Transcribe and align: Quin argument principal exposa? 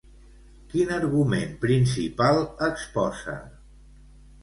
Quin 0.71 0.93
argument 0.95 1.53
principal 1.67 2.43
exposa? 2.73 3.41